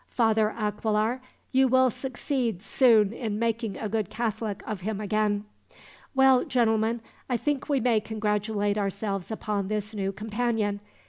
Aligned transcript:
"Father 0.09 0.49
Aquilar, 0.57 1.21
you 1.51 1.67
will 1.67 1.91
succeed 1.91 2.63
soon 2.63 3.13
in 3.13 3.37
making 3.37 3.77
a 3.77 3.87
good 3.87 4.09
Catholic 4.09 4.63
of 4.65 4.81
him, 4.81 4.99
again. 4.99 5.43
"Well, 6.15 6.43
gentlemen, 6.43 7.01
I 7.29 7.37
think 7.37 7.69
we 7.69 7.79
may 7.79 7.99
congratulate 7.99 8.79
ourselves 8.79 9.29
upon 9.29 9.67
this 9.67 9.93
new 9.93 10.11
companion. 10.11 10.79